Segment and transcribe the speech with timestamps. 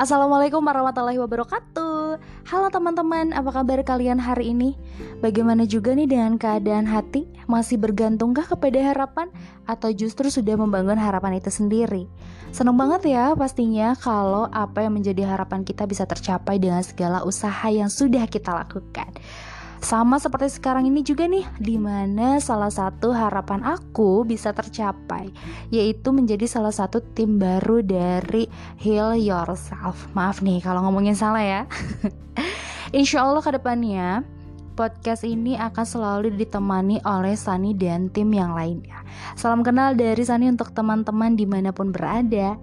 [0.00, 2.16] Assalamualaikum warahmatullahi wabarakatuh
[2.48, 4.72] Halo teman-teman, apa kabar kalian hari ini?
[5.20, 7.28] Bagaimana juga nih dengan keadaan hati?
[7.44, 9.28] Masih bergantungkah kepada harapan?
[9.68, 12.08] Atau justru sudah membangun harapan itu sendiri?
[12.48, 17.68] Seneng banget ya pastinya kalau apa yang menjadi harapan kita bisa tercapai dengan segala usaha
[17.68, 19.12] yang sudah kita lakukan
[19.80, 25.32] sama seperti sekarang ini juga nih, di mana salah satu harapan aku bisa tercapai,
[25.72, 28.44] yaitu menjadi salah satu tim baru dari
[28.76, 30.12] Heal Yourself.
[30.12, 31.62] Maaf nih kalau ngomongin salah ya.
[32.96, 34.20] Insya Allah ke depannya
[34.80, 39.04] podcast ini akan selalu ditemani oleh Sani dan tim yang lainnya.
[39.36, 42.56] Salam kenal dari Sani untuk teman-teman di mana pun berada.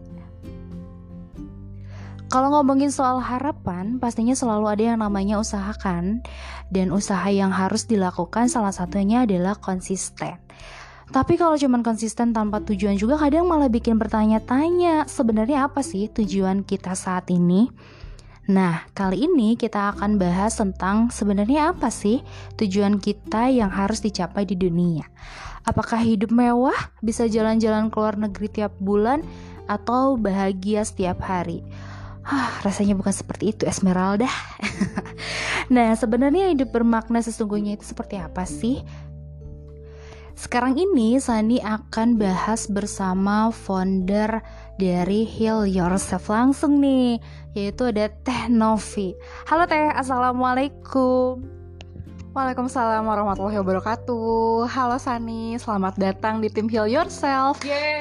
[2.27, 6.19] Kalau ngomongin soal harapan, pastinya selalu ada yang namanya usahakan
[6.67, 10.35] dan usaha yang harus dilakukan salah satunya adalah konsisten.
[11.07, 16.67] Tapi kalau cuman konsisten tanpa tujuan juga kadang malah bikin bertanya-tanya sebenarnya apa sih tujuan
[16.67, 17.71] kita saat ini?
[18.51, 22.19] Nah, kali ini kita akan bahas tentang sebenarnya apa sih
[22.59, 25.07] tujuan kita yang harus dicapai di dunia.
[25.63, 29.23] Apakah hidup mewah, bisa jalan-jalan ke luar negeri tiap bulan,
[29.67, 31.63] atau bahagia setiap hari?
[32.27, 34.27] Hah, rasanya bukan seperti itu Esmeralda.
[35.73, 38.83] nah, sebenarnya hidup bermakna sesungguhnya itu seperti apa sih?
[40.35, 44.43] Sekarang ini Sani akan bahas bersama founder
[44.75, 47.17] dari Heal Yourself langsung nih,
[47.55, 49.15] yaitu ada Teh Novi.
[49.47, 51.56] Halo Teh, Assalamualaikum.
[52.37, 54.69] Waalaikumsalam warahmatullahi wabarakatuh.
[54.69, 57.65] Halo Sani, selamat datang di tim Heal Yourself.
[57.65, 57.97] Yeay.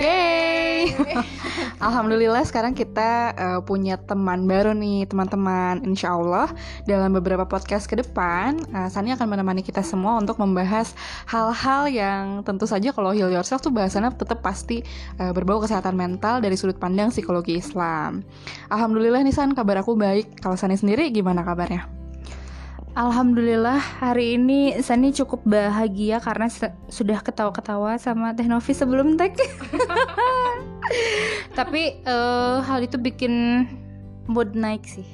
[0.93, 1.25] Yeay.
[1.89, 5.81] Alhamdulillah sekarang kita uh, punya teman baru nih teman-teman.
[5.89, 6.53] Insya Allah
[6.84, 10.93] dalam beberapa podcast ke depan, uh, Sani akan menemani kita semua untuk membahas
[11.25, 14.84] hal-hal yang tentu saja kalau Heal Yourself tuh bahasannya tetap pasti
[15.17, 18.21] uh, berbau kesehatan mental dari sudut pandang psikologi Islam.
[18.69, 20.44] Alhamdulillah nih San, kabar aku baik.
[20.44, 22.06] Kalau Sani sendiri gimana kabarnya?
[22.97, 26.49] Alhamdulillah hari ini Sani cukup bahagia karena
[26.89, 29.37] sudah ketawa-ketawa sama Teh Novi sebelum tag.
[31.61, 33.69] Tapi uh, hal itu bikin
[34.33, 35.05] mood naik sih.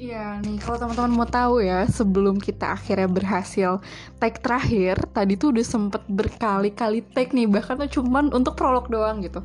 [0.00, 3.84] Iya nih kalau teman-teman mau tahu ya sebelum kita akhirnya berhasil
[4.16, 9.20] tag terakhir tadi tuh udah sempet berkali-kali tag nih bahkan tuh cuman untuk prolog doang
[9.20, 9.44] gitu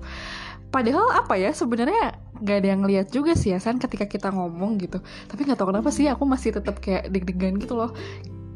[0.69, 4.79] padahal apa ya sebenarnya nggak ada yang lihat juga sih ya San ketika kita ngomong
[4.79, 4.99] gitu.
[5.27, 7.95] Tapi nggak tahu kenapa sih aku masih tetap kayak deg-degan gitu loh.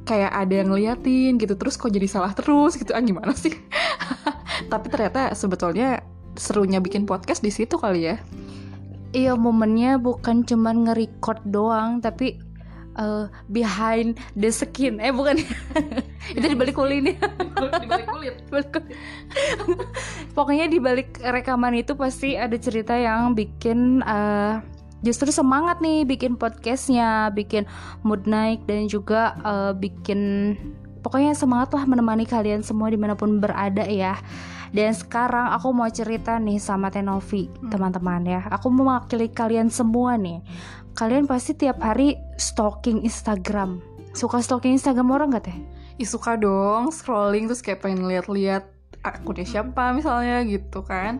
[0.04, 2.92] Kayak ada yang ngeliatin gitu terus kok jadi salah terus gitu.
[2.92, 3.54] Ah gimana sih?
[4.72, 6.04] Tapi ternyata sebetulnya
[6.36, 8.18] serunya bikin podcast di situ kali ya.
[9.10, 12.38] Iya momennya bukan cuman nge-record doang tapi
[13.00, 15.00] uh, behind the skin.
[15.00, 15.40] Eh bukan.
[16.38, 17.16] Itu di balik kulit
[17.80, 18.36] di balik kulit.
[20.36, 24.62] Pokoknya di balik rekaman itu pasti ada cerita yang bikin uh,
[25.02, 27.64] justru semangat nih bikin podcastnya bikin
[28.04, 30.54] mood naik dan juga uh, bikin
[31.00, 34.20] pokoknya semangat lah menemani kalian semua di mana pun berada ya.
[34.70, 37.74] Dan sekarang aku mau cerita nih sama Tenovi hmm.
[37.74, 38.42] teman-teman ya.
[38.54, 40.46] Aku mewakili kalian semua nih.
[40.94, 43.84] Kalian pasti tiap hari stalking Instagram.
[44.16, 45.58] Suka stalking Instagram orang gak teh?
[46.00, 48.66] Ih suka dong scrolling terus kayak pengen lihat-lihat
[49.04, 51.20] akunnya siapa misalnya gitu kan.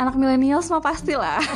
[0.00, 1.38] Anak milenial semua pasti lah.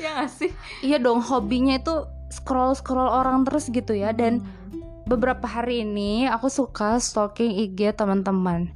[0.00, 0.50] Ya gak sih?
[0.80, 4.16] Iya dong hobinya itu scroll scroll orang terus gitu ya.
[4.16, 5.04] Dan hmm.
[5.04, 8.72] beberapa hari ini aku suka stalking IG teman-teman.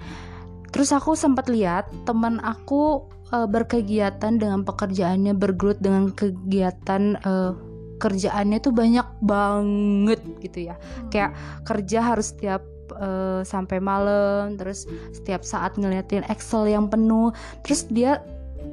[0.68, 7.56] Terus aku sempat lihat teman aku uh, berkegiatan dengan pekerjaannya bergelut dengan kegiatan uh,
[8.02, 11.08] kerjaannya tuh banyak banget gitu ya hmm.
[11.14, 11.32] kayak
[11.62, 12.66] kerja harus setiap
[12.98, 17.30] uh, sampai malam terus setiap saat ngeliatin Excel yang penuh
[17.62, 18.18] terus dia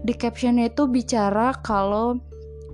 [0.01, 2.18] di captionnya itu bicara kalau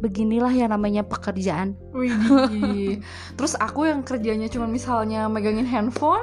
[0.03, 1.73] beginilah yang namanya pekerjaan.
[1.95, 2.11] Wih.
[3.39, 6.21] Terus aku yang kerjanya cuma misalnya megangin handphone,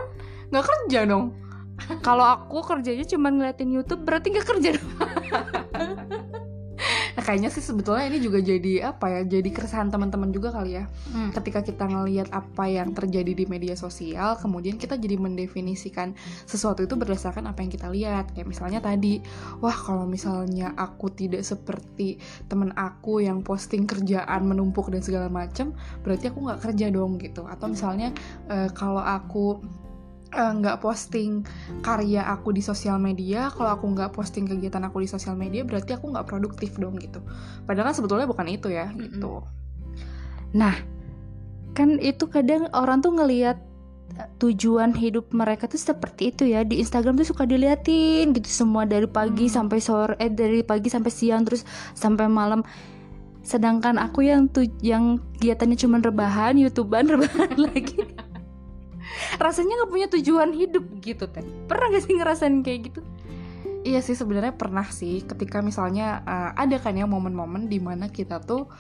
[0.53, 1.35] nggak kerja dong.
[2.05, 4.93] Kalau aku kerjanya cuma ngeliatin YouTube berarti nggak kerja dong.
[7.15, 10.85] nah kayaknya sih sebetulnya ini juga jadi apa ya jadi keresahan teman-teman juga kali ya.
[11.13, 11.31] Hmm.
[11.33, 16.17] ketika kita ngelihat apa yang terjadi di media sosial kemudian kita jadi mendefinisikan
[16.47, 18.33] sesuatu itu berdasarkan apa yang kita lihat.
[18.33, 19.21] Kayak misalnya tadi
[19.61, 25.77] wah kalau misalnya aku tidak seperti teman aku yang posting kerjaan menumpuk dan segala macam
[26.03, 27.45] berarti aku nggak kerja dong gitu.
[27.47, 28.15] Atau misalnya
[28.49, 29.61] uh, kalau aku
[30.33, 31.45] nggak uh, posting
[31.85, 35.93] karya aku di sosial media kalau aku nggak posting kegiatan aku di sosial media berarti
[35.93, 37.21] aku nggak produktif dong gitu.
[37.69, 39.03] Padahal kan sebetulnya bukan itu ya mm -hmm.
[39.05, 39.33] gitu.
[40.57, 40.75] Nah
[41.77, 43.61] kan itu kadang orang tuh ngelihat
[44.17, 46.65] eh, tujuan hidup mereka tuh seperti itu ya.
[46.65, 49.55] Di Instagram tuh suka diliatin gitu semua dari pagi hmm.
[49.61, 52.65] sampai sore eh dari pagi sampai siang terus sampai malam.
[53.45, 58.01] Sedangkan aku yang tuh yang kegiatannya cuma rebahan youtuber rebahan lagi
[59.37, 61.45] rasanya nggak punya tujuan hidup gitu teh.
[61.69, 63.01] Pernah gak sih ngerasain kayak gitu?
[63.83, 65.27] Iya sih sebenarnya pernah sih.
[65.27, 68.71] Ketika misalnya uh, ada kan ya momen-momen di mana kita tuh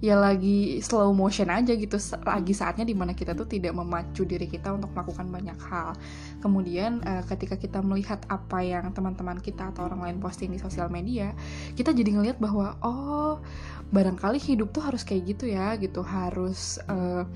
[0.00, 2.00] ya lagi slow motion aja gitu.
[2.24, 5.92] Lagi saatnya di mana kita tuh tidak memacu diri kita untuk melakukan banyak hal.
[6.40, 10.88] Kemudian uh, ketika kita melihat apa yang teman-teman kita atau orang lain posting di sosial
[10.88, 11.36] media
[11.76, 13.44] kita jadi ngelihat bahwa oh
[13.92, 16.00] barangkali hidup tuh harus kayak gitu ya gitu.
[16.00, 17.28] Harus uh,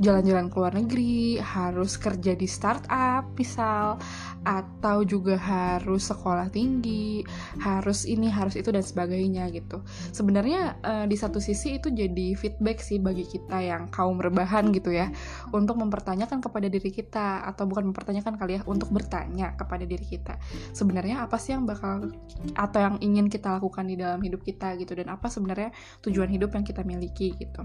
[0.00, 3.98] jalan-jalan ke luar negeri, harus kerja di startup misal,
[4.42, 7.22] atau juga harus sekolah tinggi,
[7.62, 9.82] harus ini, harus itu dan sebagainya gitu.
[10.10, 14.90] Sebenarnya uh, di satu sisi itu jadi feedback sih bagi kita yang kaum rebahan gitu
[14.90, 15.10] ya,
[15.54, 20.36] untuk mempertanyakan kepada diri kita atau bukan mempertanyakan kali ya, untuk bertanya kepada diri kita.
[20.74, 22.10] Sebenarnya apa sih yang bakal
[22.58, 25.70] atau yang ingin kita lakukan di dalam hidup kita gitu dan apa sebenarnya
[26.04, 27.64] tujuan hidup yang kita miliki gitu.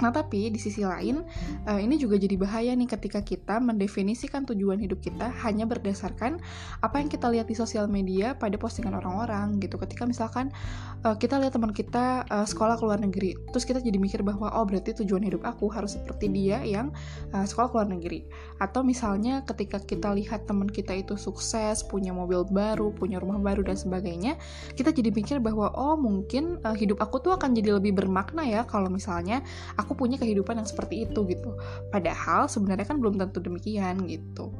[0.00, 1.20] Nah, tapi di sisi lain,
[1.68, 6.42] uh, ini juga jadi bahaya nih ketika kita mendefinisikan tujuan hidup kita hanya berdasarkan
[6.80, 9.78] apa yang kita lihat di sosial media pada postingan orang-orang gitu.
[9.78, 10.50] Ketika misalkan
[11.06, 14.50] uh, kita lihat teman kita uh, sekolah ke luar negeri, terus kita jadi mikir bahwa
[14.52, 16.90] oh berarti tujuan hidup aku harus seperti dia yang
[17.34, 18.20] uh, sekolah ke luar negeri.
[18.58, 23.62] Atau misalnya ketika kita lihat teman kita itu sukses, punya mobil baru, punya rumah baru
[23.66, 24.38] dan sebagainya,
[24.74, 28.62] kita jadi mikir bahwa oh mungkin uh, hidup aku tuh akan jadi lebih bermakna ya
[28.66, 29.40] kalau misalnya
[29.76, 31.56] aku punya kehidupan yang seperti itu gitu
[31.88, 34.52] padahal sebenarnya kan belum tentu demikian gitu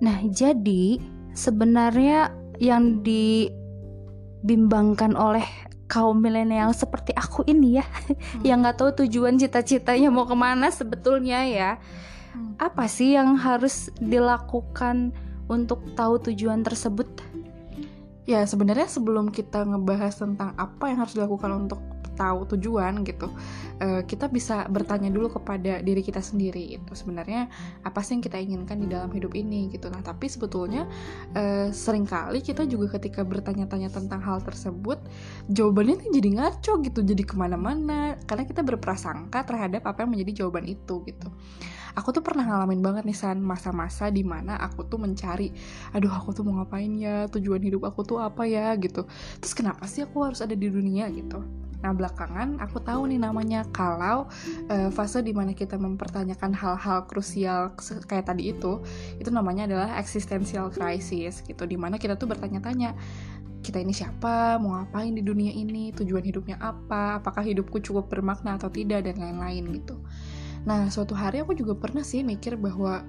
[0.00, 1.00] nah jadi
[1.34, 5.46] sebenarnya yang dibimbangkan oleh
[5.88, 8.44] kaum milenial seperti aku ini ya hmm.
[8.44, 12.60] yang nggak tahu tujuan cita-citanya mau ke mana sebetulnya ya hmm.
[12.60, 15.16] apa sih yang harus dilakukan
[15.48, 17.08] untuk tahu tujuan tersebut
[18.28, 21.80] ya sebenarnya sebelum kita ngebahas tentang apa yang harus dilakukan untuk
[22.18, 23.30] tahu tujuan gitu
[23.78, 27.46] uh, kita bisa bertanya dulu kepada diri kita sendiri itu sebenarnya
[27.86, 29.88] apa sih yang kita inginkan di dalam hidup ini gitu.
[29.88, 30.86] Nah tapi sebetulnya
[31.34, 34.98] uh, sering kali kita juga ketika bertanya-tanya tentang hal tersebut
[35.50, 40.44] jawabannya tuh jadi ngaco gitu jadi ke mana-mana karena kita berprasangka terhadap apa yang menjadi
[40.44, 41.28] jawaban itu gitu.
[41.96, 45.50] Aku tuh pernah ngalamin banget nih san masa-masa di mana aku tuh mencari
[45.90, 47.26] aduh aku tuh mau ngapain ya?
[47.26, 48.70] Tujuan hidup aku tuh apa ya?
[48.78, 49.08] gitu.
[49.42, 53.62] Terus kenapa sih aku harus ada di dunia gitu Nah belakangan aku tahu nih namanya
[53.70, 54.26] kalau
[54.70, 57.74] uh, fase di mana kita mempertanyakan hal-hal krusial
[58.06, 58.82] kayak tadi itu,
[59.18, 62.98] itu namanya adalah existential crisis gitu, di mana kita tuh bertanya-tanya
[63.58, 68.54] kita ini siapa, mau ngapain di dunia ini, tujuan hidupnya apa, apakah hidupku cukup bermakna
[68.54, 69.04] atau tidak?
[69.06, 69.98] dan lain-lain gitu.
[70.66, 73.02] Nah suatu hari aku juga pernah sih mikir bahwa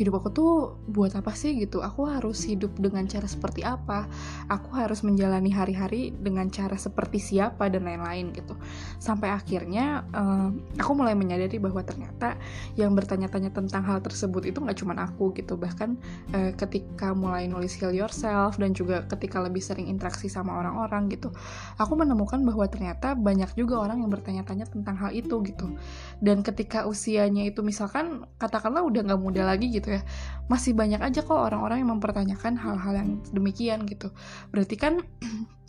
[0.00, 0.52] hidup aku tuh
[0.88, 1.84] buat apa sih gitu?
[1.84, 4.08] Aku harus hidup dengan cara seperti apa?
[4.48, 8.56] Aku harus menjalani hari-hari dengan cara seperti siapa dan lain-lain gitu.
[8.96, 10.48] Sampai akhirnya uh,
[10.80, 12.40] aku mulai menyadari bahwa ternyata
[12.80, 15.60] yang bertanya-tanya tentang hal tersebut itu nggak cuma aku gitu.
[15.60, 15.90] Bahkan
[16.32, 21.28] uh, ketika mulai nulis heal yourself dan juga ketika lebih sering interaksi sama orang-orang gitu
[21.76, 25.76] aku menemukan bahwa ternyata banyak juga orang yang bertanya-tanya tentang hal itu gitu.
[26.20, 30.02] Dan ketika usianya itu misalkan katakanlah udah nggak muda lagi gitu ya.
[30.46, 34.14] Masih banyak aja kok orang-orang yang mempertanyakan hal-hal yang demikian gitu.
[34.54, 35.02] Berarti kan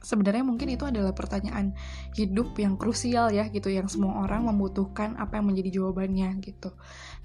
[0.00, 1.74] sebenarnya mungkin itu adalah pertanyaan
[2.14, 6.70] hidup yang krusial ya gitu yang semua orang membutuhkan apa yang menjadi jawabannya gitu.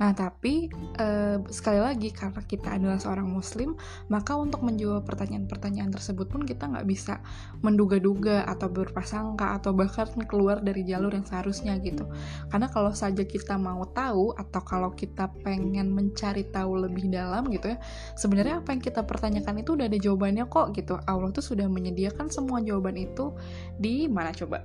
[0.01, 3.77] Nah tapi uh, sekali lagi karena kita adalah seorang muslim
[4.10, 7.22] maka untuk menjawab pertanyaan-pertanyaan tersebut pun kita nggak bisa
[7.62, 12.10] menduga-duga atau berprasangka atau bahkan keluar dari jalur yang seharusnya gitu.
[12.50, 17.70] Karena kalau saja kita mau tahu atau kalau kita pengen mencari tahu lebih dalam gitu
[17.70, 17.77] ya
[18.18, 20.98] sebenarnya apa yang kita pertanyakan itu udah ada jawabannya kok gitu.
[21.06, 23.32] Allah tuh sudah menyediakan semua jawaban itu
[23.77, 24.63] di mana coba?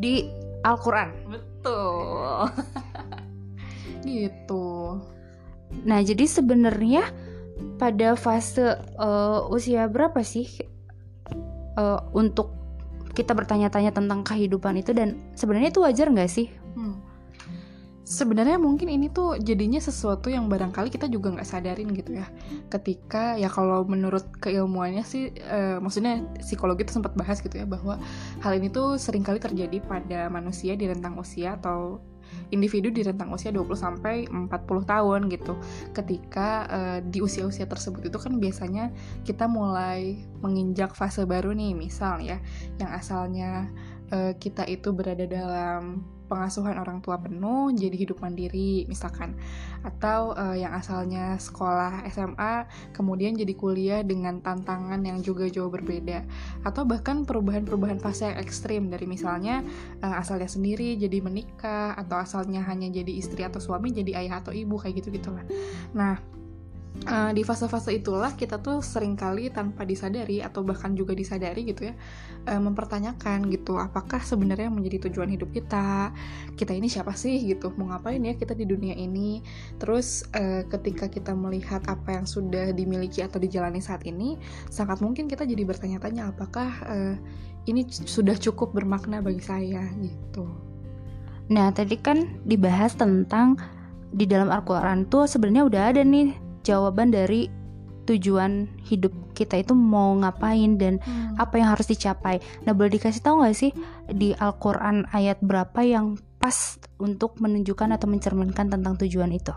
[0.00, 0.26] Di
[0.62, 1.12] Al-Qur'an.
[1.30, 2.50] Betul.
[4.08, 4.66] gitu.
[5.82, 7.10] Nah, jadi sebenarnya
[7.80, 10.46] pada fase uh, usia berapa sih
[11.80, 12.52] uh, untuk
[13.16, 16.52] kita bertanya-tanya tentang kehidupan itu dan sebenarnya itu wajar nggak sih?
[16.76, 17.15] Hmm
[18.06, 22.30] sebenarnya mungkin ini tuh jadinya sesuatu yang barangkali kita juga nggak sadarin gitu ya
[22.70, 27.98] ketika ya kalau menurut keilmuannya sih uh, maksudnya psikologi itu sempat bahas gitu ya bahwa
[28.46, 31.98] hal ini tuh sering kali terjadi pada manusia di rentang usia atau
[32.54, 34.50] individu di rentang usia 20 sampai 40
[34.86, 35.54] tahun gitu.
[35.94, 38.90] Ketika uh, di usia-usia tersebut itu kan biasanya
[39.22, 42.42] kita mulai menginjak fase baru nih, misal ya,
[42.82, 43.70] yang asalnya
[44.10, 49.34] uh, kita itu berada dalam pengasuhan orang tua penuh jadi hidup mandiri misalkan.
[49.86, 56.26] Atau uh, yang asalnya sekolah SMA kemudian jadi kuliah dengan tantangan yang juga jauh berbeda.
[56.66, 59.62] Atau bahkan perubahan-perubahan fase yang ekstrim dari misalnya
[60.02, 64.52] uh, asalnya sendiri jadi menikah atau asalnya hanya jadi istri atau suami jadi ayah atau
[64.52, 65.44] ibu kayak gitu gitulah
[65.92, 66.18] nah
[67.04, 71.92] uh, di fase-fase itulah kita tuh sering kali tanpa disadari atau bahkan juga disadari gitu
[71.92, 71.94] ya
[72.48, 76.14] uh, mempertanyakan gitu apakah sebenarnya menjadi tujuan hidup kita?
[76.56, 77.74] Kita ini siapa sih gitu?
[77.76, 79.44] Mau ngapain ya kita di dunia ini?
[79.76, 84.40] Terus uh, ketika kita melihat apa yang sudah dimiliki atau dijalani saat ini
[84.72, 87.14] sangat mungkin kita jadi bertanya-tanya apakah uh,
[87.66, 89.82] ini sudah cukup bermakna bagi saya?
[89.98, 90.46] Gitu.
[91.50, 93.58] Nah tadi kan dibahas tentang
[94.14, 97.46] di dalam Al-Quran tuh sebenarnya udah ada nih jawaban dari
[98.06, 101.38] tujuan hidup kita itu mau ngapain dan hmm.
[101.38, 102.38] apa yang harus dicapai.
[102.64, 103.74] Nah, boleh dikasih tahu nggak sih
[104.10, 109.52] di Al-Quran ayat berapa yang pas untuk menunjukkan atau mencerminkan tentang tujuan itu?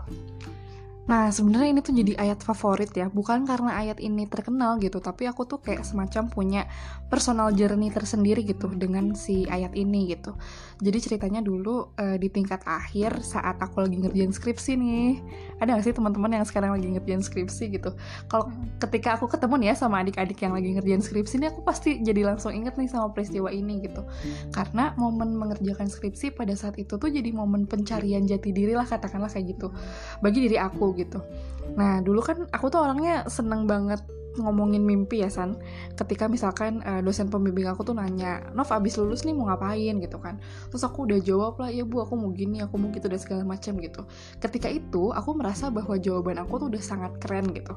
[1.10, 5.26] Nah, sebenarnya ini tuh jadi ayat favorit ya, bukan karena ayat ini terkenal gitu, tapi
[5.26, 6.62] aku tuh kayak semacam punya
[7.10, 10.38] personal journey tersendiri gitu dengan si ayat ini gitu.
[10.80, 15.08] Jadi ceritanya dulu uh, di tingkat akhir saat aku lagi ngerjain skripsi nih.
[15.60, 17.92] Ada gak sih teman-teman yang sekarang lagi ngerjain skripsi gitu?
[18.26, 18.48] Kalau
[18.80, 22.24] ketika aku ketemu nih ya sama adik-adik yang lagi ngerjain skripsi ini aku pasti jadi
[22.24, 24.02] langsung inget nih sama peristiwa ini gitu.
[24.50, 29.28] Karena momen mengerjakan skripsi pada saat itu tuh jadi momen pencarian jati diri lah katakanlah
[29.28, 29.68] kayak gitu.
[30.24, 31.20] Bagi diri aku gitu
[31.78, 34.02] nah dulu kan aku tuh orangnya seneng banget
[34.38, 35.58] ngomongin mimpi ya San.
[35.98, 39.98] Ketika misalkan uh, dosen pembimbing aku tuh nanya Nov abis lulus nih mau ngapain?
[39.98, 40.38] gitu kan.
[40.70, 43.42] Terus aku udah jawab lah ya bu aku mau gini aku mau gitu dan segala
[43.42, 44.06] macam gitu.
[44.38, 47.74] Ketika itu aku merasa bahwa jawaban aku tuh udah sangat keren gitu.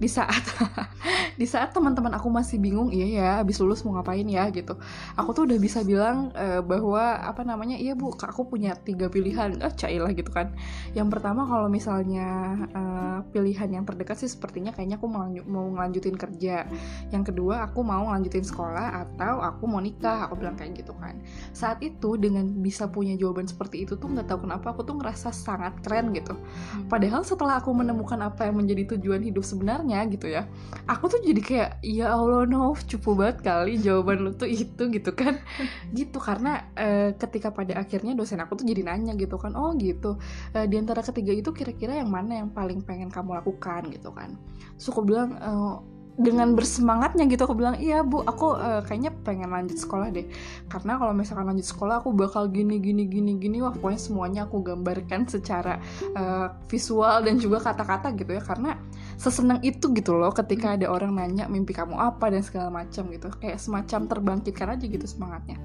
[0.00, 0.44] Di saat
[1.40, 4.48] di saat teman-teman aku masih bingung iya ya abis lulus mau ngapain ya?
[4.52, 4.76] gitu.
[5.16, 9.60] Aku tuh udah bisa bilang uh, bahwa apa namanya iya bu aku punya tiga pilihan.
[9.60, 10.56] Ah cailah gitu kan.
[10.96, 16.14] Yang pertama kalau misalnya uh, pilihan yang terdekat sih sepertinya kayaknya aku mau mau ngelanjutin
[16.14, 16.70] kerja.
[17.10, 21.18] Yang kedua aku mau ngelanjutin sekolah atau aku mau nikah aku bilang kayak gitu kan.
[21.50, 25.34] Saat itu dengan bisa punya jawaban seperti itu tuh nggak tahu kenapa aku tuh ngerasa
[25.34, 26.34] sangat keren gitu.
[26.38, 26.86] Hmm.
[26.86, 30.46] padahal setelah aku menemukan apa yang menjadi tujuan hidup sebenarnya gitu ya
[30.86, 35.10] aku tuh jadi kayak ya Allah no cupu banget kali jawaban lu tuh itu gitu
[35.16, 35.40] kan.
[35.92, 40.16] Gitu karena uh, ketika pada akhirnya dosen aku tuh jadi nanya gitu kan oh gitu.
[40.56, 43.82] Uh, di antara ketiga itu kira-kira yang mana yang paling pengen kamu lakukan?
[43.92, 44.36] gitu kan.
[44.82, 45.71] Aku bilang uh,
[46.12, 50.28] dengan bersemangatnya gitu aku bilang iya bu aku uh, kayaknya pengen lanjut sekolah deh.
[50.68, 54.60] Karena kalau misalkan lanjut sekolah aku bakal gini gini gini gini wah pokoknya semuanya aku
[54.60, 55.80] gambarkan secara
[56.12, 58.42] uh, visual dan juga kata-kata gitu ya.
[58.44, 58.76] Karena
[59.16, 62.28] sesenang itu gitu loh ketika ada orang nanya mimpi kamu apa?
[62.28, 63.32] dan segala macam gitu.
[63.40, 65.56] Kayak semacam terbangkitkan aja gitu semangatnya.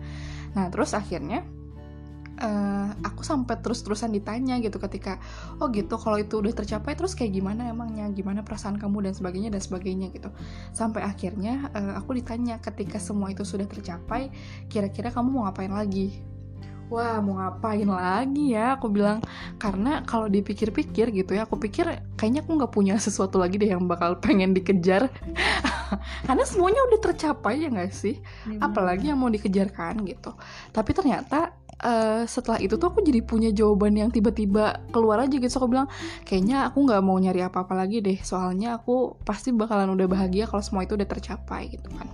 [0.55, 1.43] Nah terus akhirnya
[2.41, 5.17] uh, aku sampai terus-terusan ditanya gitu ketika
[5.57, 8.09] oh gitu kalau itu udah tercapai terus kayak gimana emangnya?
[8.13, 8.97] Gimana perasaan kamu?
[9.07, 10.29] dan sebagainya dan sebagainya gitu.
[10.73, 14.33] Sampai akhirnya uh, aku ditanya ketika semua itu sudah tercapai
[14.67, 16.25] kira-kira kamu mau ngapain lagi?
[16.87, 18.79] Wah mau ngapain lagi ya?
[18.79, 19.19] Aku bilang
[19.59, 23.83] karena kalau dipikir-pikir gitu ya aku pikir kayaknya aku nggak punya sesuatu lagi deh yang
[23.91, 25.11] bakal pengen dikejar.
[26.27, 28.19] Karena semuanya udah tercapai ya nggak sih?
[28.63, 30.31] Apalagi yang mau dikejarkan gitu.
[30.71, 31.51] Tapi ternyata
[31.83, 35.49] uh, setelah itu tuh aku jadi punya jawaban yang tiba-tiba keluar aja gitu.
[35.49, 35.87] So aku bilang
[36.25, 38.17] kayaknya aku nggak mau nyari apa-apa lagi deh.
[38.21, 42.07] Soalnya aku pasti bakalan udah bahagia kalau semua itu udah tercapai gitu kan.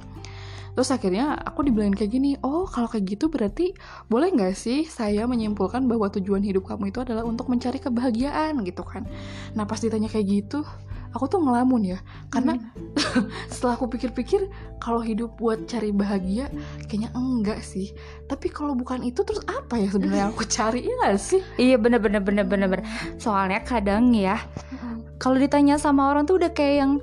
[0.74, 3.78] Terus akhirnya aku dibilangin kayak gini oh kalau kayak gitu berarti
[4.10, 8.82] boleh nggak sih saya menyimpulkan bahwa tujuan hidup kamu itu adalah untuk mencari kebahagiaan gitu
[8.82, 9.06] kan.
[9.54, 10.66] Nah pas ditanya kayak gitu
[11.14, 12.00] aku tuh ngelamun ya.
[12.34, 13.30] Karena hmm.
[13.54, 14.50] setelah aku pikir-pikir
[14.82, 16.50] kalau hidup buat cari bahagia
[16.90, 17.94] kayaknya enggak sih.
[18.28, 20.84] Tapi kalau bukan itu terus apa ya sebenarnya aku cari?
[20.84, 21.42] Ya sih?
[21.56, 22.86] Iya bener bener bener bener bener.
[23.22, 24.42] Soalnya kadang ya
[24.74, 25.22] hmm.
[25.22, 26.94] kalau ditanya sama orang tuh udah kayak yang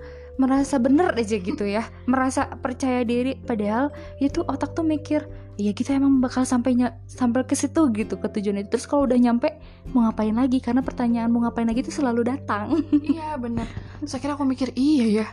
[0.41, 1.87] merasa bener aja gitu ya.
[2.11, 3.37] Merasa percaya diri.
[3.37, 5.29] Padahal itu otak tuh mikir
[5.61, 8.73] ya kita emang bakal sampainya sampai ke situ gitu ke tujuan itu.
[8.73, 9.61] Terus kalau udah nyampe
[9.93, 10.59] mau ngapain lagi?
[10.65, 12.81] Karena pertanyaan mau ngapain lagi itu selalu datang.
[13.11, 13.67] Iya bener.
[14.07, 15.27] Saya kira aku mikir iya ya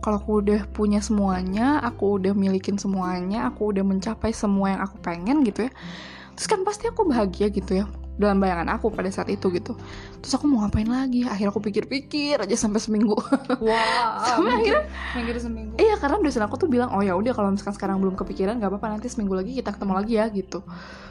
[0.00, 4.96] kalau aku udah punya semuanya aku udah milikin semuanya aku udah mencapai semua yang aku
[5.04, 5.72] pengen gitu ya
[6.34, 7.86] terus kan pasti aku bahagia gitu ya
[8.20, 9.72] dalam bayangan aku pada saat itu gitu.
[10.20, 11.24] Terus aku mau ngapain lagi?
[11.24, 13.16] Akhirnya aku pikir-pikir aja sampai seminggu.
[13.56, 14.84] Wow sampai akhirnya
[15.16, 15.74] mikir seminggu.
[15.80, 18.76] Iya karena dosen aku tuh bilang oh ya udah kalau misalkan sekarang belum kepikiran nggak
[18.76, 20.60] apa-apa nanti seminggu lagi kita ketemu lagi ya gitu.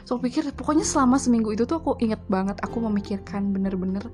[0.06, 4.06] So aku pikir pokoknya selama seminggu itu tuh aku inget banget aku memikirkan bener-bener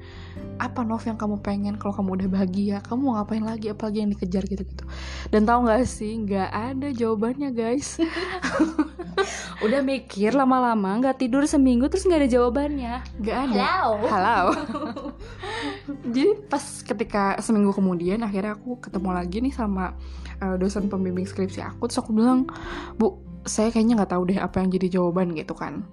[0.56, 2.76] apa Nov yang kamu pengen kalau kamu udah bahagia?
[2.80, 3.68] Kamu mau ngapain lagi?
[3.68, 4.84] Apalagi yang dikejar gitu gitu
[5.28, 8.00] dan tahu nggak sih nggak ada jawabannya guys.
[9.64, 12.85] Udah mikir lama-lama nggak tidur seminggu terus nggak ada jawabannya
[13.20, 13.64] nggak ada.
[13.66, 14.06] Halo.
[14.08, 14.38] halo
[16.14, 19.94] jadi pas ketika seminggu kemudian akhirnya aku ketemu lagi nih sama
[20.40, 22.46] uh, dosen pembimbing skripsi aku terus aku bilang
[22.96, 25.86] bu saya kayaknya nggak tahu deh apa yang jadi jawaban gitu kan.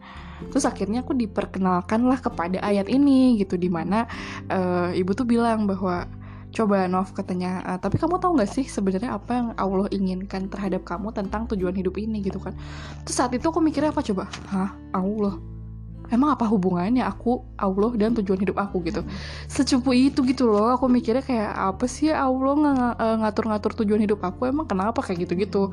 [0.50, 4.10] Terus akhirnya aku diperkenalkan lah kepada ayat ini gitu di mana
[4.50, 6.10] uh, ibu tuh bilang bahwa
[6.54, 10.82] coba Nov katanya uh, tapi kamu tahu nggak sih sebenarnya apa yang Allah inginkan terhadap
[10.82, 12.58] kamu tentang tujuan hidup ini gitu kan.
[13.06, 14.26] Terus saat itu aku mikirnya apa coba?
[14.50, 14.74] Hah?
[14.90, 15.53] Allah
[16.10, 19.06] emang apa hubungannya aku Allah dan tujuan hidup aku gitu?
[19.46, 20.74] Secupu itu gitu loh.
[20.74, 24.50] Aku mikirnya kayak apa sih Allah ng- ngatur-ngatur tujuan hidup aku?
[24.50, 25.06] Emang kenapa?
[25.06, 25.70] Kayak gitu-gitu.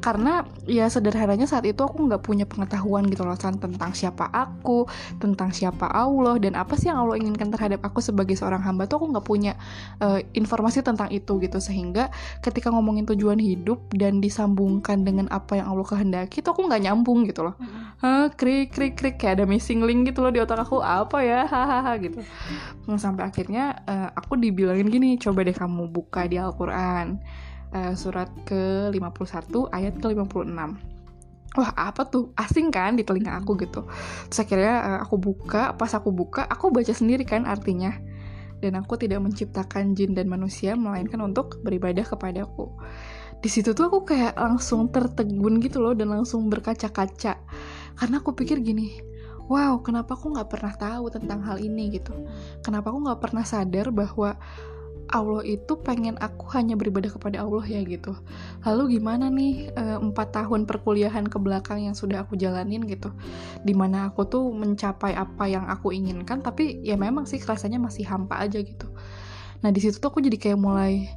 [0.00, 4.88] Karena ya sederhananya saat itu aku nggak punya pengetahuan gitu loh tentang siapa aku
[5.20, 9.02] tentang siapa Allah dan apa sih yang Allah inginkan terhadap aku sebagai seorang hamba tuh
[9.02, 9.52] aku nggak punya
[10.00, 11.60] uh, informasi tentang itu gitu.
[11.60, 12.08] Sehingga
[12.40, 17.28] ketika ngomongin tujuan hidup dan disambungkan dengan apa yang Allah kehendaki tuh aku nggak nyambung
[17.28, 17.54] gitu loh.
[18.00, 21.44] Hah, krik krik krik kayak ada missing link gitu loh di otak aku apa ya?
[21.44, 22.24] Hahaha gitu.
[22.88, 27.20] Nah, sampai akhirnya eh, aku dibilangin gini coba deh kamu buka di Al-Quran
[27.68, 30.48] Eh, surat ke 51 ayat ke 56
[31.56, 32.32] Wah apa tuh?
[32.32, 33.84] Asing kan di telinga aku gitu.
[34.32, 37.92] Terus akhirnya eh, aku buka Pas aku buka aku baca sendiri kan artinya.
[38.64, 42.72] Dan aku tidak menciptakan jin dan manusia Melainkan untuk beribadah kepadaku.
[43.38, 47.36] Di situ tuh aku kayak langsung tertegun gitu loh dan langsung berkaca-kaca.
[48.00, 49.07] Karena aku pikir gini
[49.48, 51.96] wow kenapa aku nggak pernah tahu tentang hal ini?
[51.96, 52.12] gitu.
[52.60, 54.36] Kenapa aku nggak pernah sadar bahwa
[55.08, 57.80] Allah itu pengen aku hanya beribadah kepada Allah ya?
[57.82, 58.12] gitu.
[58.68, 62.84] Lalu gimana nih eh, empat tahun perkuliahan ke belakang yang sudah aku jalanin?
[62.84, 63.08] gitu.
[63.64, 68.04] Di mana aku tuh mencapai apa yang aku inginkan tapi ya memang sih rasanya masih
[68.04, 68.86] hampa aja gitu.
[69.64, 71.08] Nah di situ tuh aku jadi kayak mulai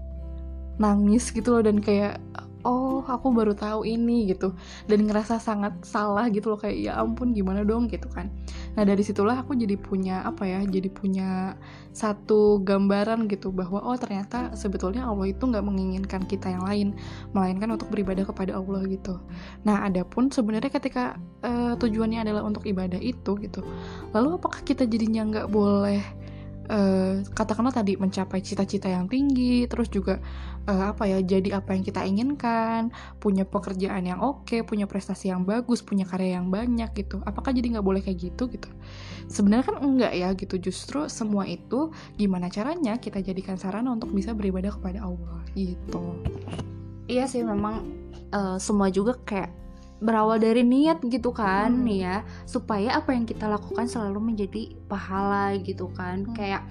[0.82, 2.18] nangis gitu loh dan kayak
[2.64, 4.54] oh aku baru tahu ini gitu.
[4.88, 6.60] Dan ngerasa sangat salah gitu loh.
[6.60, 7.88] Kayak ya ampun gimana dong?
[7.92, 8.32] Gitu kan.
[8.78, 11.60] Nah dari situlah aku jadi punya apa ya jadi punya
[11.92, 13.52] satu gambaran gitu.
[13.52, 16.88] Bahwa oh ternyata sebetulnya Allah itu nggak menginginkan kita yang lain
[17.36, 19.20] melainkan untuk beribadah kepada Allah gitu.
[19.68, 23.62] Nah adapun sebenarnya ketika eh, tujuannya adalah untuk ibadah itu gitu
[24.16, 26.02] lalu apakah kita jadinya nggak boleh
[26.70, 30.22] eh, katakanlah tadi mencapai cita-cita yang tinggi terus juga
[30.70, 35.48] eh, apa ya jadi apa yang kita inginkan punya pekerjaan yang oke punya prestasi yang
[35.48, 37.24] bagus punya karya yang banyak gitu.
[37.24, 38.70] Apakah jadi nggak boleh kayak gitu gitu?
[39.32, 40.60] Sebenarnya kan enggak ya gitu.
[40.60, 46.20] Justru semua itu gimana caranya kita jadikan sarana untuk bisa beribadah kepada Allah gitu.
[47.08, 47.88] Iya sih memang
[48.34, 49.61] eh, semua juga kayak
[50.02, 51.88] berawal dari niat gitu kan Hmm.
[51.88, 56.34] ya supaya apa yang kita lakukan selalu menjadi pahala gitu kan Hmm.
[56.34, 56.66] kayak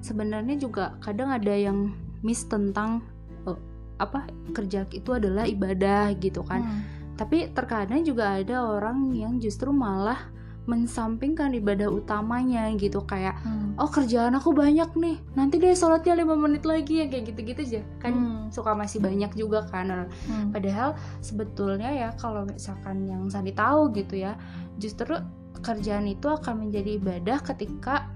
[0.00, 1.92] sebenarnya juga kadang ada yang
[2.24, 3.04] miss tentang
[3.44, 3.58] eh,
[4.00, 4.24] apa
[4.56, 6.82] kerja itu adalah ibadah gitu kan Hmm.
[7.20, 10.32] tapi terkadang juga ada orang yang justru malah
[10.70, 13.74] mensampingkan ibadah utamanya gitu kayak Hmm.
[13.74, 17.82] oh kerjaan aku banyak nih nanti deh sholatnya lima menit lagi ya kayak gitu-gitu aja
[17.98, 18.46] kan Hmm.
[18.54, 20.54] suka masih banyak juga kan Hmm.
[20.54, 24.38] Padahal sebetulnya ya kalau misalkan yang Sandi tahu gitu ya,
[24.78, 25.18] justru
[25.60, 28.06] kerjaan itu akan menjadi ibadah ketika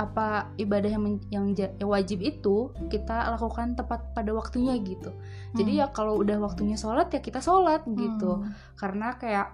[0.00, 1.46] apa ibadah yang yang
[1.84, 5.12] wajib itu kita lakukan tepat pada waktunya gitu.
[5.52, 5.80] Jadi Hmm.
[5.84, 8.40] ya kalau udah waktunya sholat ya kita sholat gitu.
[8.40, 8.48] Hmm.
[8.74, 9.52] Karena kayak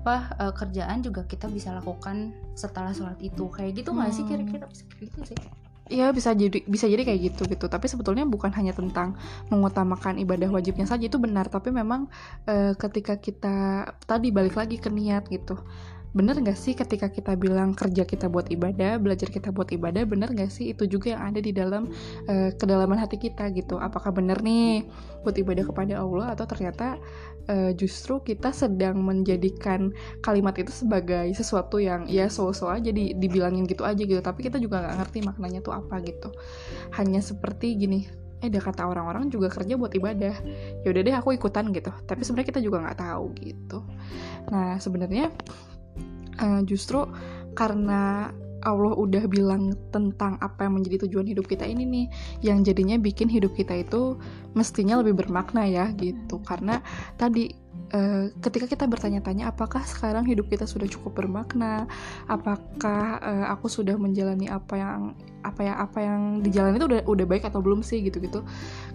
[0.00, 3.44] apa eh, kerjaan juga kita bisa lakukan setelah sholat itu.
[3.52, 4.30] Kayak gitu nggak sih Hmm.
[4.32, 4.64] kira-kira?
[4.68, 5.38] Bisa kayak gitu sih.
[5.90, 7.66] Iya bisa jadi bisa jadi kayak gitu gitu.
[7.66, 9.18] Tapi sebetulnya bukan hanya tentang
[9.50, 11.50] mengutamakan ibadah wajibnya saja itu benar.
[11.50, 12.06] Tapi memang
[12.46, 15.58] eh, ketika kita tadi balik lagi ke niat gitu
[16.10, 20.34] bener gak sih ketika kita bilang kerja kita buat ibadah belajar kita buat ibadah bener
[20.34, 21.86] gak sih itu juga yang ada di dalam
[22.26, 23.78] eh, kedalaman hati kita gitu?
[23.78, 24.90] Apakah bener nih
[25.22, 26.98] buat ibadah kepada Allah atau ternyata
[27.46, 33.70] eh, justru kita sedang menjadikan kalimat itu sebagai sesuatu yang ya so-so aja di, dibilangin
[33.70, 36.34] gitu aja gitu tapi kita juga nggak ngerti maknanya tuh apa gitu.
[36.98, 40.34] Hanya seperti gini eh ada kata orang-orang juga kerja buat ibadah.
[40.80, 41.92] Ya udah deh aku ikutan gitu.
[42.08, 43.78] Tapi sebenarnya kita juga nggak tahu gitu.
[44.48, 45.28] Nah sebenarnya
[46.40, 47.04] eh, justru
[47.54, 52.06] karena Allah udah bilang tentang apa yang menjadi tujuan hidup kita ini nih
[52.44, 54.20] yang jadinya bikin hidup kita itu
[54.52, 56.44] mestinya lebih bermakna ya gitu.
[56.44, 56.84] Karena
[57.16, 57.48] tadi
[57.92, 61.88] uh, ketika kita bertanya-tanya apakah sekarang hidup kita sudah cukup bermakna
[62.28, 65.00] apakah uh, aku sudah menjalani apa yang
[65.40, 68.44] apa ya apa yang dijalani itu udah udah baik atau belum sih gitu gitu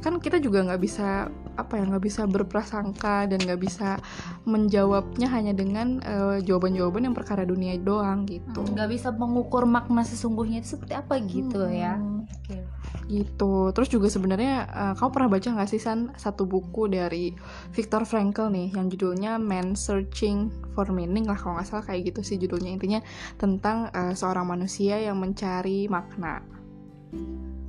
[0.05, 1.25] kan kita juga nggak bisa
[1.57, 3.97] apa ya nggak bisa berprasangka dan nggak bisa
[4.45, 10.61] menjawabnya hanya dengan uh, jawaban-jawaban yang perkara dunia doang gitu nggak bisa mengukur makna sesungguhnya
[10.61, 11.97] itu seperti apa gitu ya.
[11.97, 12.29] hmm.
[12.29, 13.71] ya okay gitu.
[13.75, 17.35] Terus juga sebenarnya uh, kamu pernah baca nggak sih san satu buku dari
[17.75, 22.21] Viktor Frankl nih yang judulnya Man Searching for Meaning lah kalau nggak salah kayak gitu
[22.23, 22.71] sih judulnya.
[22.75, 22.99] Intinya
[23.35, 26.39] tentang uh, seorang manusia yang mencari makna.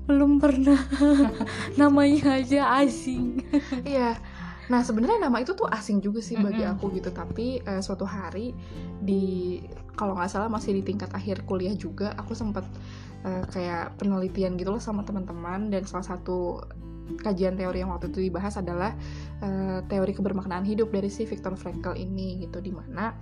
[0.06, 0.78] Belum pernah.
[1.80, 3.42] Namanya aja asing.
[3.82, 4.35] Iya
[4.66, 6.80] Nah sebenarnya nama itu tuh asing juga sih bagi mm -hmm.
[6.80, 8.50] aku gitu tapi uh, suatu hari
[8.98, 9.62] di
[9.96, 12.66] kalau nggak salah masih di tingkat akhir kuliah juga aku sempat
[13.24, 16.60] uh, kayak penelitian gitu loh sama teman-teman dan salah satu
[17.22, 18.94] kajian teori yang waktu itu dibahas adalah
[19.42, 22.58] uh, teori kebermaknaan hidup dari si Viktor Frankl ini gitu.
[22.58, 23.14] Di mana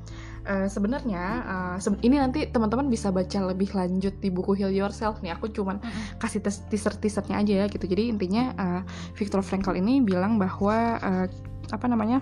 [0.48, 5.20] uh, sebenarnya uh, se ini nanti teman-teman bisa baca lebih lanjut di buku Heal Yourself
[5.20, 5.36] nih.
[5.36, 5.80] Aku cuman
[6.16, 7.84] kasih teaser teasernya aja ya gitu.
[7.84, 8.82] Jadi intinya uh,
[9.16, 11.26] Viktor Frankl ini bilang bahwa uh,
[11.72, 12.20] apa namanya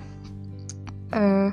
[1.14, 1.50] uh,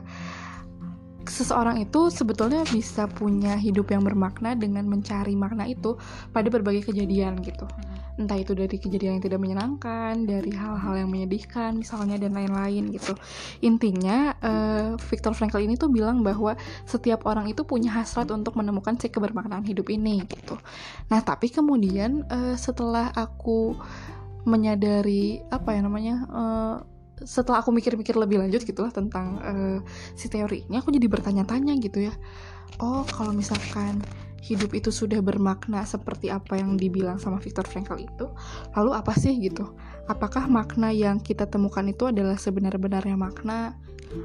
[1.39, 5.95] seseorang itu sebetulnya bisa punya hidup yang bermakna dengan mencari makna itu
[6.35, 7.63] pada berbagai kejadian gitu.
[7.63, 7.99] Hmm.
[8.19, 13.15] entah itu dari kejadian yang tidak menyenangkan dari hal-hal yang menyedihkan misalnya dan lain-lain gitu.
[13.63, 18.99] Intinya uh, Viktor Frankl ini tuh bilang bahwa setiap orang itu punya hasrat untuk menemukan
[18.99, 20.59] si kebermaknaan hidup ini gitu.
[21.07, 23.79] Nah tapi kemudian uh, setelah aku
[24.43, 26.75] menyadari apa ya namanya uh,
[27.23, 29.77] setelah aku mikir-mikir lebih lanjut gitulah tentang uh,
[30.15, 32.13] si teori ini aku jadi bertanya-tanya gitu ya.
[32.79, 33.99] Oh kalau misalkan
[34.39, 38.25] hidup itu sudah bermakna seperti apa yang dibilang sama Viktor Frankl itu
[38.73, 39.75] lalu apa sih gitu?
[40.07, 43.75] Apakah makna yang kita temukan itu adalah sebenar-benarnya makna?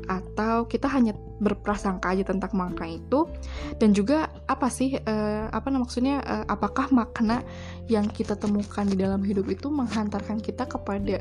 [0.09, 1.13] Atau kita hanya
[1.45, 3.29] berprasangka aja tentang makna itu?
[3.77, 7.45] Dan juga apa sih uh, apa maksudnya uh, apakah makna
[7.93, 11.21] yang kita temukan di dalam hidup itu menghantarkan kita kepada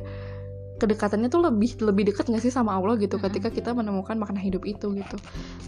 [0.84, 4.68] kedekatannya tuh lebih lebih dekat gak sih sama Allah gitu ketika kita menemukan makna hidup
[4.68, 5.16] itu gitu.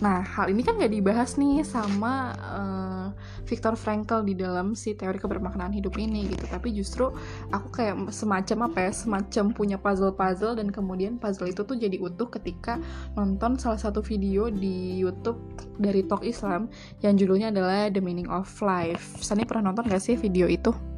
[0.03, 3.07] Nah hal ini kan gak dibahas nih sama uh,
[3.47, 6.43] Viktor Frankl di dalam si teori kebermaknaan hidup ini gitu.
[6.51, 7.15] Tapi justru
[7.55, 12.27] aku kayak semacam apa ya semacam punya puzzle-puzzle dan kemudian puzzle itu tuh jadi utuh
[12.27, 12.75] ketika
[13.15, 15.39] nonton salah satu video di YouTube
[15.79, 16.67] dari Talk Islam
[16.99, 19.23] yang judulnya adalah The Meaning of Life.
[19.23, 20.94] Sani pernah nonton gak sih video itu?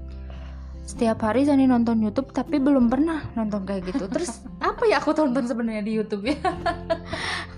[0.88, 5.12] Setiap hari Zani nonton YouTube tapi belum pernah nonton kayak gitu terus apa ya aku
[5.12, 6.40] tonton sebenarnya di YouTube ya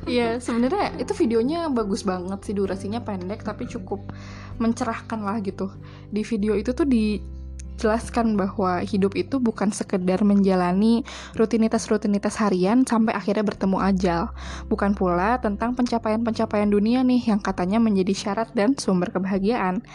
[0.10, 4.10] Iya sebenarnya itu videonya bagus banget sih durasinya pendek tapi cukup
[4.58, 5.70] mencerahkan lah gitu
[6.10, 11.06] di video itu tuh dijelaskan bahwa hidup itu bukan sekedar menjalani
[11.38, 14.34] rutinitas-rutinitas harian sampai akhirnya bertemu ajal.
[14.66, 19.86] Bukan pula tentang pencapaian-pencapaian dunia nih yang katanya menjadi syarat dan sumber kebahagiaan.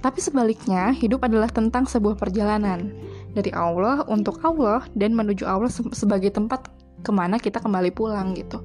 [0.00, 2.92] Tapi sebaliknya, hidup adalah tentang sebuah perjalanan
[3.32, 6.72] dari Allah untuk Allah dan menuju Allah sebagai tempat
[7.04, 8.64] ke mana kita kembali pulang gitu.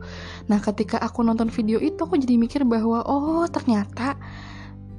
[0.50, 4.18] Nah, ketika aku nonton video itu, aku jadi mikir bahwa oh ternyata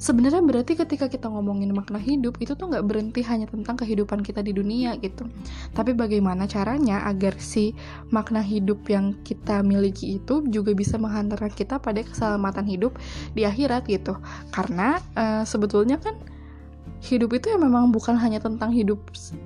[0.02, 4.42] sebenarnya berarti ketika kita ngomongin makna hidup itu tuh nggak berhenti hanya tentang kehidupan kita
[4.42, 5.30] di dunia gitu.
[5.70, 7.70] Tapi bagaimana caranya agar si
[8.10, 12.98] makna hidup yang kita miliki itu juga bisa menghantarkan kita pada keselamatan hidup
[13.38, 14.18] di akhirat gitu.
[14.50, 16.18] Karena uh, sebetulnya kan
[17.02, 18.98] hidup itu ya memang bukan hanya tentang hidup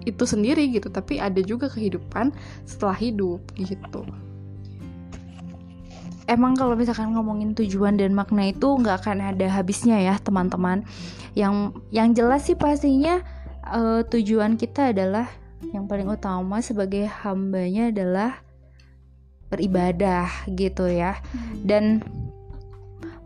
[0.08, 0.88] itu sendiri gitu.
[0.88, 2.32] Tapi ada juga kehidupan
[2.64, 4.08] setelah hidup gitu
[6.26, 10.82] emang kalau misalkan ngomongin tujuan dan makna itu nggak akan ada habisnya ya teman-teman.
[11.34, 13.22] Yang yang jelas sih pastinya
[13.66, 15.30] uh, tujuan kita adalah
[15.72, 18.30] yang paling utama sebagai hambanya adalah
[19.48, 21.22] beribadah gitu ya.
[21.32, 21.62] Hmm.
[21.62, 21.84] dan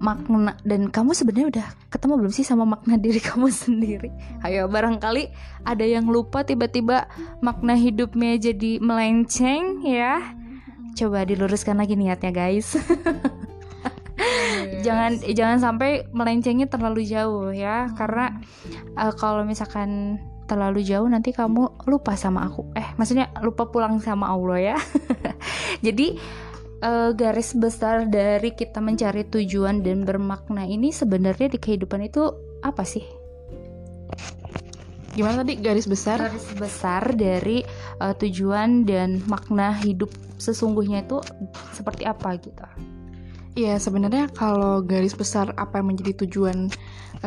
[0.00, 4.10] makna dan kamu sebenarnya udah ketemu belum sih sama makna diri kamu sendiri?
[4.40, 5.28] Ayo barangkali
[5.68, 7.04] ada yang lupa tiba-tiba
[7.44, 10.39] makna hidupnya jadi melenceng ya
[10.96, 12.84] coba diluruskan lagi niatnya guys yes.
[14.86, 17.94] jangan jangan sampai melencengnya terlalu jauh ya hmm.
[17.96, 18.40] karena
[18.96, 20.18] uh, kalau misalkan
[20.50, 24.76] terlalu jauh nanti kamu lupa sama aku eh maksudnya lupa pulang sama Allah ya
[25.86, 26.18] jadi
[26.82, 32.34] uh, garis besar dari kita mencari tujuan dan bermakna ini sebenarnya di kehidupan itu
[32.66, 33.19] apa sih
[35.12, 35.58] gimana tadi?
[35.58, 36.18] Garis besar?
[36.30, 37.62] Garis besar dari
[38.00, 41.20] uh, tujuan dan makna hidup sesungguhnya itu
[41.76, 42.64] seperti apa gitu.
[43.58, 46.70] Iya sebenarnya kalau garis besar apa yang menjadi tujuan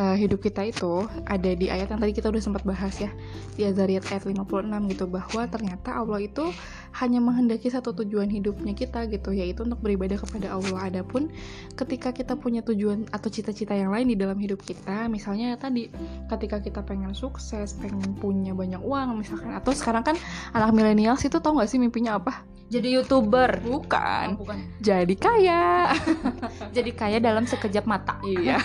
[0.00, 3.12] uh, hidup kita itu ada di ayat yang tadi kita udah sempat bahas ya
[3.60, 6.48] di Azariat ayat 56 gitu bahwa ternyata Allah itu
[6.94, 10.94] hanya menghendaki satu tujuan hidupnya kita gitu yaitu untuk beribadah kepada Allah.
[10.94, 11.30] Adapun
[11.74, 15.90] ketika kita punya tujuan atau cita-cita yang lain di dalam hidup kita, misalnya tadi
[16.30, 20.16] ketika kita pengen sukses, pengen punya banyak uang misalkan atau sekarang kan
[20.54, 22.44] anak milenial itu tau gak sih mimpinya apa?
[22.74, 24.58] jadi youtuber bukan, oh, bukan.
[24.82, 25.94] jadi kaya
[26.76, 28.58] jadi kaya dalam sekejap mata iya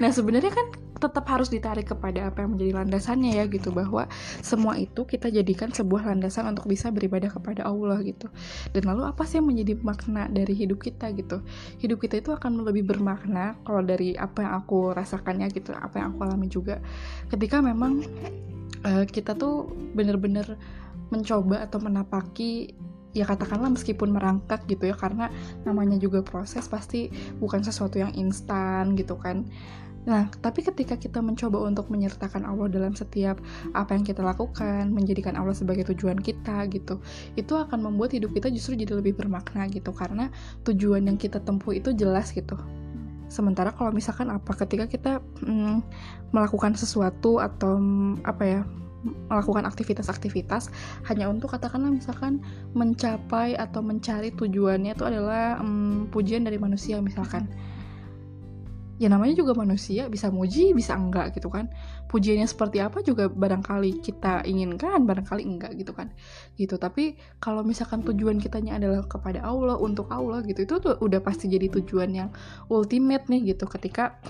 [0.00, 0.66] nah sebenarnya kan
[1.00, 4.04] tetap harus ditarik kepada apa yang menjadi landasannya ya gitu bahwa
[4.44, 8.30] semua itu kita jadikan sebuah landasan untuk bisa beribadah kepada Allah gitu.
[8.72, 11.44] Dan lalu apa sih yang menjadi makna dari hidup kita gitu?
[11.82, 16.16] Hidup kita itu akan lebih bermakna kalau dari apa yang aku rasakannya gitu apa yang
[16.16, 16.80] aku alami juga.
[17.28, 18.00] Ketika memang
[18.86, 20.56] uh, kita tuh bener-bener
[21.10, 22.72] mencoba atau menapaki
[23.10, 25.26] ya katakanlah meskipun merangkak gitu ya karena
[25.66, 27.10] namanya juga proses pasti
[27.42, 29.50] bukan sesuatu yang instan gitu kan
[30.08, 33.36] Nah, tapi ketika kita mencoba untuk menyertakan Allah dalam setiap
[33.76, 37.04] apa yang kita lakukan, menjadikan Allah sebagai tujuan kita gitu,
[37.36, 40.32] itu akan membuat hidup kita justru jadi lebih bermakna gitu karena
[40.64, 42.56] tujuan yang kita tempuh itu jelas gitu.
[43.28, 45.12] Sementara kalau misalkan apa ketika kita
[45.44, 45.84] mm,
[46.32, 48.60] melakukan sesuatu atau mm, apa ya
[49.32, 50.68] melakukan aktivitas-aktivitas
[51.08, 52.44] hanya untuk katakanlah misalkan
[52.76, 57.48] mencapai atau mencari tujuannya itu adalah um, pujian dari manusia misalkan
[59.00, 61.72] ya namanya juga manusia bisa muji bisa enggak gitu kan.
[62.12, 66.12] Pujiannya seperti apa juga barangkali kita inginkan barangkali enggak gitu kan.
[66.60, 71.24] Gitu tapi kalau misalkan tujuan kitanya adalah kepada Allah untuk Allah gitu itu tuh udah
[71.24, 72.28] pasti jadi tujuan yang
[72.68, 73.64] ultimate nih gitu.
[73.64, 74.20] Ketika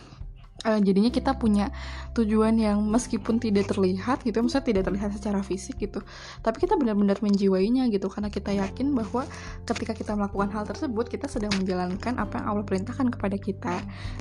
[0.64, 1.72] uh, jadinya kita punya
[2.12, 6.04] tujuan yang meskipun tidak terlihat gitu maksudnya tidak terlihat secara fisik gitu
[6.44, 9.24] tapi kita benar-benar menjiwainya gitu karena kita yakin bahwa
[9.64, 13.74] ketika kita melakukan hal tersebut kita sedang menjalankan apa yang Allah perintahkan kepada kita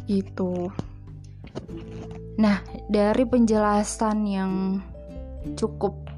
[0.07, 0.71] itu
[2.39, 4.51] nah dari penjelasan yang
[5.59, 6.09] cukup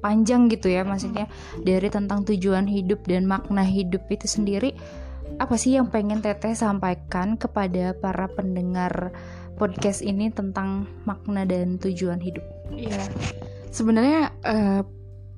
[0.00, 1.28] panjang gitu ya maksudnya
[1.60, 4.72] dari tentang tujuan hidup dan makna hidup itu sendiri
[5.38, 9.14] apa sih yang pengen Teteh sampaikan kepada para pendengar
[9.60, 12.42] podcast ini tentang makna dan tujuan hidup?
[12.72, 13.04] Iya,
[13.68, 14.82] sebenarnya uh,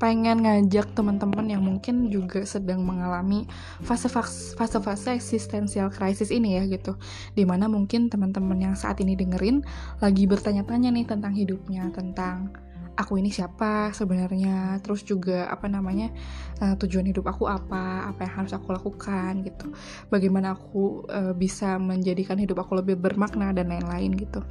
[0.02, 3.46] pengen ngajak teman-teman yang mungkin juga sedang mengalami
[3.86, 6.98] fase-fase eksistensial krisis ini ya gitu
[7.38, 9.62] di mana mungkin teman-teman yang saat ini dengerin
[10.02, 12.50] lagi bertanya-tanya nih tentang hidupnya tentang
[12.96, 14.78] aku ini siapa sebenarnya?
[14.84, 16.12] Terus juga apa namanya
[16.60, 18.08] uh, tujuan hidup aku apa?
[18.12, 19.72] Apa yang harus aku lakukan gitu.
[20.12, 24.42] Bagaimana aku uh, bisa menjadikan hidup aku lebih bermakna dan lain-lain gitu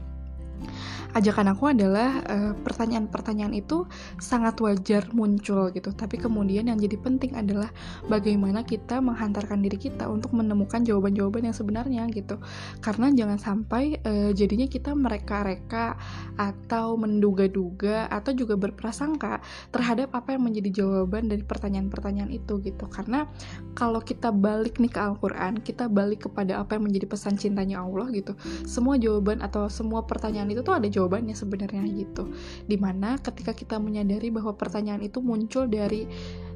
[1.17, 3.87] ajakan aku adalah eh, pertanyaan-pertanyaan itu
[4.21, 5.91] sangat wajar muncul gitu.
[5.91, 7.69] Tapi kemudian yang jadi penting adalah
[8.07, 12.39] bagaimana kita menghantarkan diri kita untuk menemukan jawaban-jawaban yang sebenarnya gitu.
[12.79, 15.99] Karena jangan sampai uh, jadinya kita mereka-reka
[16.39, 19.43] atau menduga-duga atau juga berprasangka
[19.73, 22.87] terhadap apa yang menjadi jawaban dari pertanyaan-pertanyaan itu gitu.
[22.87, 23.27] Karena
[23.75, 28.07] kalau kita balik nih ke Al-Quran kita balik kepada apa yang menjadi pesan cintanya Allah
[28.13, 32.29] gitu semua jawaban atau semua pertanyaan itu tuh ada jawaban jawabannya sebenarnya gitu.
[32.69, 36.05] Di mana ketika kita menyadari bahwa pertanyaan itu muncul dari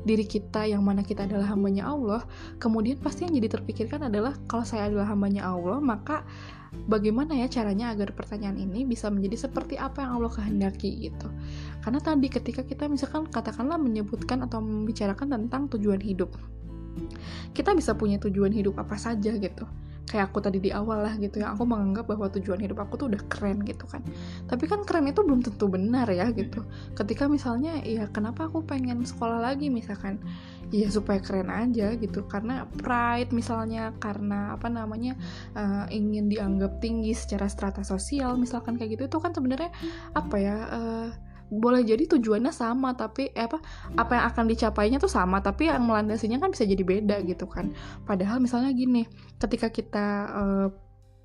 [0.06, 2.22] diri kita yang mana kita adalah hambanya Allah
[2.62, 6.22] kemudian pasti yang jadi terpikirkan adalah kalau saya adalah hambanya Allah maka
[6.86, 11.26] bagaimana ya caranya agar pertanyaan ini bisa menjadi seperti apa yang Allah kehendaki gitu.
[11.82, 16.38] Karena tadi ketika kita misalkan katakanlah menyebutkan atau membicarakan tentang tujuan hidup
[17.56, 19.66] kita bisa punya tujuan hidup apa saja gitu
[20.06, 23.08] kayak aku tadi di awal lah gitu ya aku menganggap bahwa tujuan hidup aku tuh
[23.10, 24.06] udah keren gitu kan.
[24.46, 26.62] Tapi kan keren itu belum tentu benar ya gitu.
[26.94, 30.22] Ketika misalnya ya kenapa aku pengen sekolah lagi misalkan?
[30.74, 35.14] Ya supaya keren aja gitu karena pride misalnya karena apa namanya
[35.54, 39.70] uh, ingin dianggap tinggi secara strata sosial misalkan kayak gitu itu kan sebenarnya
[40.18, 41.08] apa ya uh,
[41.50, 43.62] boleh jadi tujuannya sama tapi eh, apa
[43.96, 47.74] apa yang akan dicapainya tuh sama tapi yang melandasinya kan bisa jadi beda gitu kan.
[48.04, 49.06] Padahal misalnya gini
[49.38, 50.68] ketika kita uh,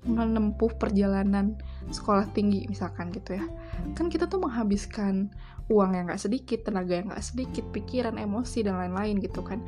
[0.01, 1.61] menempuh perjalanan
[1.93, 3.45] sekolah tinggi misalkan gitu ya
[3.93, 5.29] kan kita tuh menghabiskan
[5.69, 9.61] uang yang gak sedikit tenaga yang gak sedikit pikiran emosi dan lain-lain gitu kan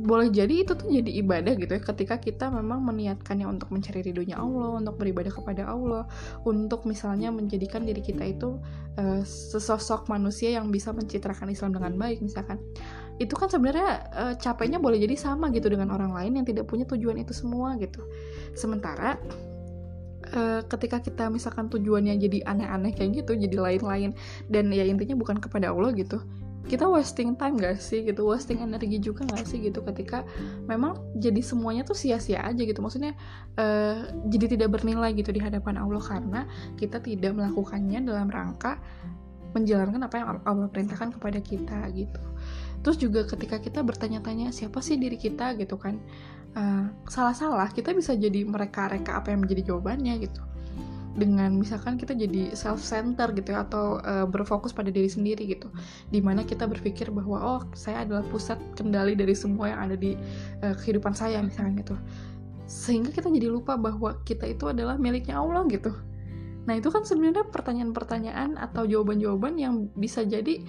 [0.00, 4.40] boleh jadi itu tuh jadi ibadah gitu ya ketika kita memang meniatkannya untuk mencari ridhonya
[4.40, 6.08] Allah untuk beribadah kepada Allah
[6.48, 8.56] untuk misalnya menjadikan diri kita itu
[8.96, 12.60] uh, sesosok manusia yang bisa mencitrakan Islam dengan baik misalkan.
[13.20, 16.88] Itu kan sebenarnya uh, capeknya boleh jadi sama gitu dengan orang lain yang tidak punya
[16.88, 18.00] tujuan itu semua gitu.
[18.56, 19.20] Sementara
[20.32, 24.16] uh, ketika kita misalkan tujuannya jadi aneh-aneh kayak gitu jadi lain-lain
[24.48, 26.20] dan ya intinya bukan kepada Allah gitu
[26.66, 28.26] kita wasting time gak sih gitu?
[28.28, 30.22] Wasting energi juga gak sih gitu ketika
[30.70, 32.78] memang jadi semuanya tuh sia-sia aja gitu.
[32.78, 33.18] Maksudnya
[33.58, 36.40] uh, jadi tidak bernilai gitu di hadapan Allah karena
[36.78, 38.78] kita tidak melakukannya dalam rangka
[39.52, 42.22] menjalankan apa yang Allah perintahkan kepada kita gitu.
[42.82, 45.54] Terus juga ketika kita bertanya-tanya siapa sih diri kita?
[45.58, 46.00] gitu kan.
[46.52, 50.51] Salah salah-salah kita bisa jadi mereka-reka apa yang menjadi jawabannya gitu
[51.12, 55.68] dengan misalkan kita jadi self center gitu ya atau uh, berfokus pada diri sendiri gitu.
[56.08, 60.16] Di mana kita berpikir bahwa oh saya adalah pusat kendali dari semua yang ada di
[60.64, 61.94] uh, kehidupan saya misalnya gitu.
[62.64, 65.92] Sehingga kita jadi lupa bahwa kita itu adalah miliknya Allah gitu.
[66.64, 70.64] Nah itu kan sebenarnya pertanyaan-pertanyaan atau jawaban-jawaban yang bisa jadi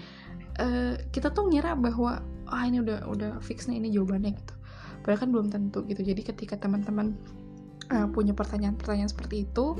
[0.60, 2.20] uh, kita tuh ngira bahwa
[2.52, 4.54] ah ini udah udah fix nih ini jawabannya gitu.
[5.08, 6.04] Padahal kan belum tentu gitu.
[6.04, 7.16] Jadi ketika teman-teman
[7.92, 9.76] uh, punya pertanyaan-pertanyaan seperti itu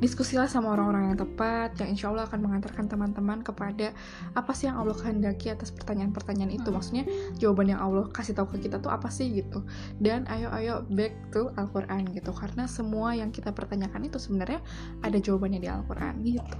[0.00, 3.92] diskusilah sama orang-orang yang tepat yang insya Allah akan mengantarkan teman-teman kepada
[4.32, 6.72] apa sih yang Allah kehendaki atas pertanyaan-pertanyaan itu.
[6.72, 6.80] Hmm.
[6.80, 7.04] maksudnya
[7.36, 9.60] jawaban yang Allah kasih tahu ke kita tuh apa sih gitu.
[10.00, 12.32] Dan ayo-ayo back to Al-Quran gitu.
[12.32, 14.64] Karena semua yang kita pertanyakan itu sebenarnya
[15.04, 16.56] ada jawabannya di Al-Quran gitu.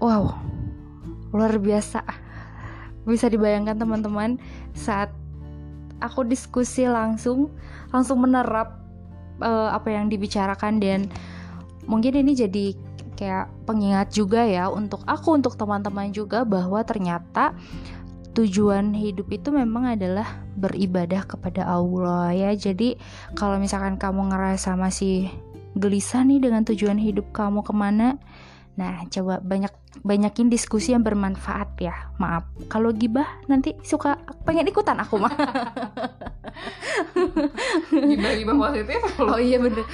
[0.00, 0.32] Wow.
[1.36, 2.00] Luar biasa.
[3.04, 4.40] Bisa dibayangkan teman-teman
[4.72, 5.12] saat
[6.00, 7.52] aku diskusi langsung
[7.92, 8.85] langsung menerap
[9.40, 11.10] uh, apa yang dibicarakan dan
[11.86, 12.66] mungkin ini jadi
[13.16, 17.56] kayak pengingat juga ya untuk aku untuk teman-teman juga bahwa ternyata
[18.36, 22.52] tujuan hidup itu memang adalah beribadah kepada Allah ya.
[22.52, 23.00] Jadi
[23.32, 25.32] kalau misalkan kamu ngerasa masih
[25.72, 28.20] gelisah nih dengan tujuan hidup kamu ke mana,
[28.76, 29.72] Nah, coba banyak
[30.04, 32.12] banyakin diskusi yang bermanfaat ya.
[32.20, 35.32] Maaf, kalau gibah nanti suka pengen ikutan aku mah.
[37.92, 39.84] gibah-gibah positif Oh iya bener.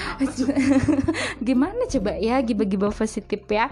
[1.46, 3.70] Gimana coba ya gibah-gibah positif ya.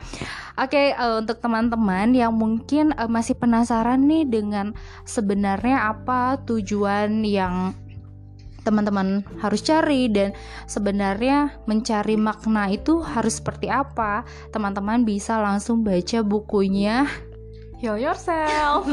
[0.55, 7.75] Oke, uh, untuk teman-teman yang mungkin uh, masih penasaran nih dengan sebenarnya apa tujuan yang
[8.63, 10.37] teman-teman harus cari dan
[10.69, 14.25] sebenarnya mencari makna itu harus seperti apa.
[14.53, 17.09] Teman-teman bisa langsung baca bukunya.
[17.81, 18.85] Heal Yourself.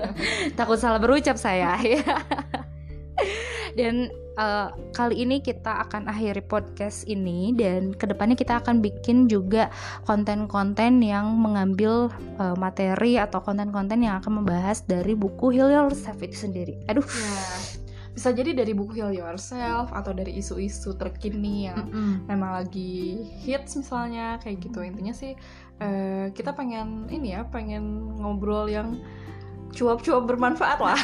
[0.58, 1.76] Takut salah berucap saya.
[1.84, 2.00] Ya
[3.78, 9.28] dan uh, kali ini kita akan akhiri podcast ini dan ke depannya kita akan bikin
[9.28, 9.70] juga
[10.08, 16.48] konten-konten yang mengambil uh, materi atau konten-konten yang akan membahas dari buku Heal Yourself itu
[16.48, 16.74] sendiri.
[16.88, 17.04] Aduh.
[17.04, 17.69] Yeah
[18.20, 22.14] bisa jadi dari buku Heal Yourself atau dari isu-isu terkini yang mm -hmm.
[22.28, 24.84] memang lagi hits misalnya kayak gitu.
[24.84, 25.32] Intinya sih
[25.80, 29.00] uh, kita pengen ini ya pengen ngobrol yang
[29.72, 31.00] cuap-cuap bermanfaat lah.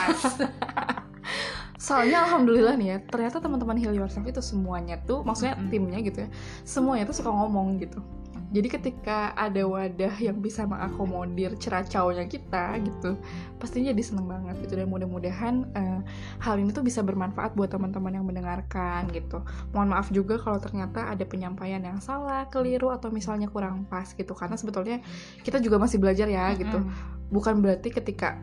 [1.87, 5.73] Soalnya alhamdulillah nih ya ternyata teman-teman Heal Yourself itu semuanya tuh maksudnya mm -hmm.
[5.73, 6.29] timnya gitu ya
[6.69, 8.05] semuanya tuh suka ngomong gitu
[8.55, 13.19] jadi ketika ada wadah yang bisa mengakomodir ceracaunya kita gitu
[13.57, 14.79] pastinya jadi seneng banget gitu.
[14.79, 16.01] Dan mudah-mudahan uh,
[16.39, 19.43] hal ini tuh bisa bermanfaat buat teman-teman yang mendengarkan gitu.
[19.73, 24.33] Mohon maaf juga kalau ternyata ada penyampaian yang salah keliru atau misalnya kurang pas gitu.
[24.37, 25.03] Karena sebetulnya
[25.43, 26.85] kita juga masih belajar ya gitu.
[27.33, 28.39] Bukan berarti ketika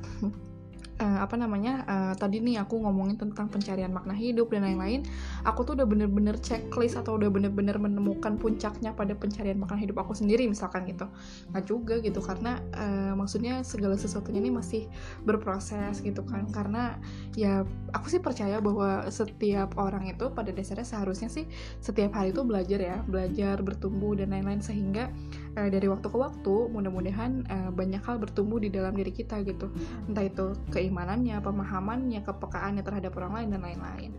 [1.04, 5.04] uh, apa namanya uh, tadi nih aku ngomongin tentang pencarian makna hidup dan lain-lain.
[5.44, 10.16] Aku tuh udah bener-bener checklist atau udah bener-bener menemukan puncaknya pada pencarian makna hidup aku
[10.16, 11.12] sendiri misalkan gitu.
[11.52, 14.88] Nggak juga gitu karena uh, maksudnya segala sesuatunya ini masih
[15.28, 16.48] berproses gitu kan.
[16.48, 16.96] Karena
[17.36, 21.44] ya aku sih percaya bahwa setiap orang itu pada dasarnya seharusnya sih
[21.84, 24.64] setiap hari itu belajar ya belajar bertumbuh dan lain-lain.
[24.64, 25.12] Sehingga
[25.54, 29.70] dari waktu ke waktu mudah-mudahan uh, banyak hal bertumbuh di dalam diri kita gitu.
[30.10, 34.12] Entah itu keimanannya pemahamannya kepekaannya terhadap orang lain dan lain-lain.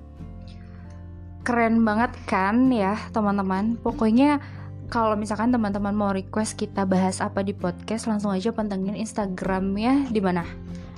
[1.45, 3.77] Keren banget kan ya teman-teman?
[3.83, 4.41] Pokoknya
[4.89, 10.21] kalau misalkan teman-teman mau request kita bahas apa di podcast langsung aja pantengin Instagramnya di
[10.23, 10.47] mana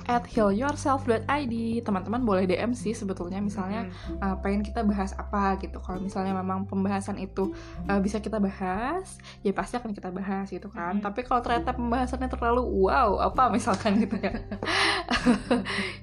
[0.07, 4.23] at healyourself.id teman-teman boleh DM sih sebetulnya misalnya hmm.
[4.23, 5.83] uh, pengen kita bahas apa gitu.
[5.83, 7.51] Kalau misalnya memang pembahasan itu
[7.91, 10.99] uh, bisa kita bahas ya pasti akan kita bahas gitu kan.
[10.99, 11.03] Hmm.
[11.03, 14.33] tapi kalau ternyata pembahasannya terlalu wow apa misalkan gitu ya.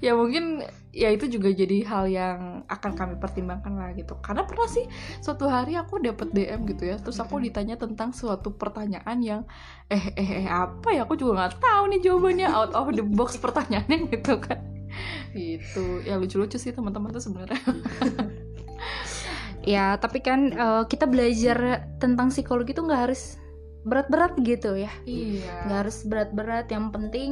[0.04, 0.60] Ya mungkin
[0.94, 2.38] ya itu juga jadi hal yang
[2.68, 4.20] akan kami pertimbangkan lah gitu.
[4.20, 4.84] Karena pernah sih
[5.24, 9.42] suatu hari aku dapat DM gitu ya terus aku ditanya tentang suatu pertanyaan yang
[9.88, 11.08] eh eh eh apa ya?
[11.08, 12.48] Aku juga nggak tahu nih jawabannya.
[12.52, 14.60] Out of the box pertanyaannya gitu kan.
[15.34, 17.62] Itu ya lucu-lucu sih teman-teman tuh sebenarnya.
[19.64, 23.40] Ya tapi kan uh, kita belajar tentang psikologi tuh nggak harus
[23.88, 24.92] berat-berat gitu ya.
[25.08, 25.68] Iya.
[25.68, 26.68] Nggak harus berat-berat.
[26.68, 27.30] Yang penting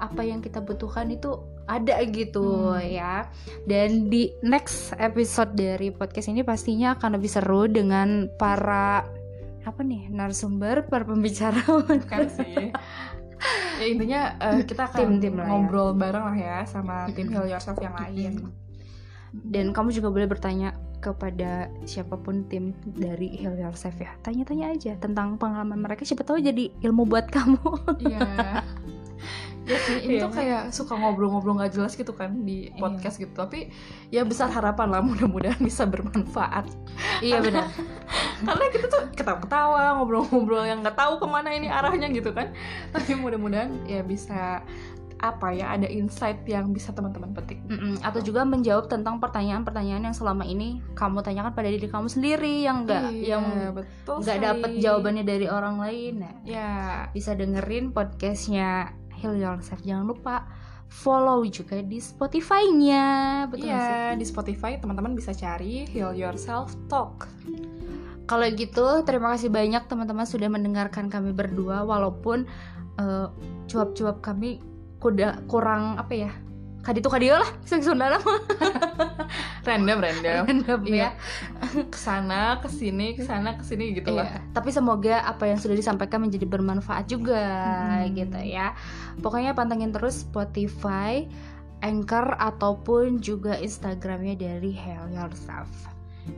[0.00, 2.84] apa yang kita butuhkan itu ada gitu hmm.
[2.84, 3.28] ya.
[3.64, 9.08] Dan di next episode dari podcast ini pastinya akan lebih seru dengan para
[9.60, 11.64] apa nih narasumber para pembicara.
[12.08, 12.72] Kan sih
[13.80, 15.50] ya intinya uh, kita akan Tim- tim lah ya.
[15.50, 17.32] ngobrol bareng lah ya sama tim.
[17.32, 18.52] Heal Yourself yang lain.
[19.30, 24.12] Dan kamu juga boleh bertanya kepada siapa pun tim dari Heal Yourself ya.
[24.20, 26.04] Tanya-tanya aja tentang pengalaman mereka.
[26.04, 27.96] Siapa tahu jadi ilmu buat kamu.
[28.04, 28.20] Iya.
[29.70, 30.22] ya sih, ini Iya.
[30.26, 32.76] tuh kayak suka ngobrol-ngobrol nggak jelas gitu kan di Iya.
[32.76, 33.30] podcast gitu.
[33.30, 33.70] Tapi
[34.08, 36.66] ya besar harapan lah mudah-mudahan bisa bermanfaat.
[37.22, 37.70] iya benar.
[38.46, 42.50] Karena kita tuh ketawa-ketawa, ngobrol-ngobrol yang nggak tahu ke mana ini arahnya gitu kan.
[42.90, 44.64] Tapi mudah-mudahan ya bisa
[45.20, 47.60] apa ya ada insight yang bisa teman-teman petik.
[47.68, 52.64] Mm-mm, Atau juga menjawab tentang pertanyaan-pertanyaan yang selama ini kamu tanyakan pada diri kamu sendiri
[52.64, 53.44] yang enggak Iya, yang
[54.00, 56.24] nggak dapet jawabannya dari orang lain.
[56.24, 56.70] Nah, Ya,
[57.12, 59.84] bisa dengerin podcastnya Heal Yourself.
[59.84, 60.48] Jangan lupa
[60.90, 63.06] follow juga di Spotify-nya.
[63.46, 63.70] Betul sih?
[63.70, 67.30] iya di Spotify teman-teman bisa cari Heal Yourself Talk.
[68.26, 72.46] Kalau gitu, terima kasih banyak teman-teman sudah mendengarkan kami berdua walaupun
[72.98, 73.26] eh,
[73.70, 74.62] cuap-cuap kami
[74.98, 76.32] kuda kurang apa ya?
[76.80, 78.20] Kadi tuh kadio lah, sing Sunda mah.
[79.68, 80.42] Random, random.
[80.48, 80.96] Random Iya.
[80.96, 81.10] ya.
[81.92, 84.24] Ke sana, ke sini, ke sana, ke sini gitu lah.
[84.26, 84.40] Iya.
[84.56, 87.36] Tapi semoga apa yang sudah disampaikan menjadi bermanfaat juga
[88.00, 88.16] Hmm.
[88.16, 88.72] gitu ya.
[89.20, 91.28] Pokoknya pantengin terus Spotify,
[91.80, 95.68] Anchor ataupun juga Instagramnya dari Heal Yourself.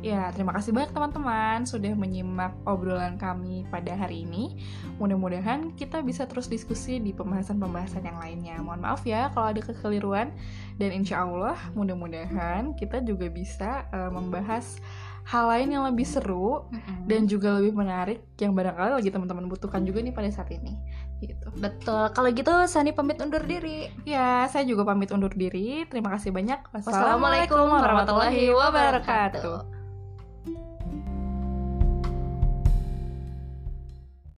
[0.02, 4.58] Ya, terima kasih banyak teman-teman sudah menyimak obrolan kami pada hari ini.
[4.98, 8.56] Mudah-mudahan kita bisa terus diskusi di pembahasan-pembahasan yang lainnya.
[8.62, 10.34] Mohon maaf ya kalau ada kekeliruan
[10.78, 14.78] dan insya Allah mudah-mudahan kita juga bisa eh, membahas
[15.22, 16.66] hal lain yang lebih seru
[17.06, 20.74] dan juga lebih menarik yang barangkali lagi teman-teman butuhkan juga nih pada saat ini.
[21.22, 21.46] Gitu.
[21.62, 22.10] betul.
[22.10, 23.86] Kalau gitu Sani pamit undur diri.
[24.02, 25.86] Ya, saya juga pamit undur diri.
[25.86, 26.66] Terima kasih banyak.
[26.74, 29.81] Wassalamualaikum warahmatullahi wabarakatuh.